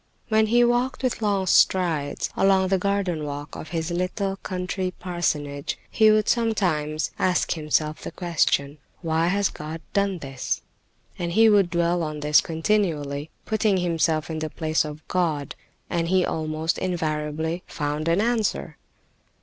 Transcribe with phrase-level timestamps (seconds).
[0.29, 5.77] When he walked with long strides along the garden walk of his little country parsonage,
[5.91, 10.63] he would sometimes ask himself the question: "Why has God done this?"
[11.19, 15.53] And he would dwell on this continually, putting himself in the place of God,
[15.87, 18.77] and he almost invariably found an answer.